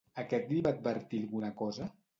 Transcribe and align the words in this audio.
Aquest 0.21 0.47
li 0.53 0.63
va 0.69 0.73
advertir 0.77 1.23
alguna 1.27 1.55
cosa? 1.65 1.95